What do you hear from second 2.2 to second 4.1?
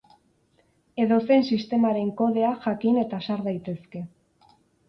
kodea jakin eta sar daitezke.